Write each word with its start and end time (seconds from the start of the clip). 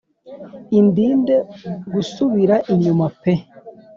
Indinde 0.79 1.35
gusubira 1.93 2.55
inyuma 2.73 3.05
pe 3.21 3.33